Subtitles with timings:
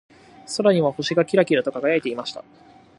[0.57, 2.43] 空には星がキラキラと輝いていました。